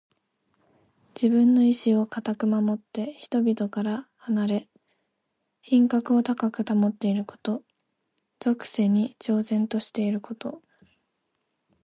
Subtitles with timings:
[1.13, 4.69] 自分の意志をかたく守って、人々から離れ
[5.61, 7.61] 品格を高く保っていること。
[8.39, 10.63] 俗世に超然としていること。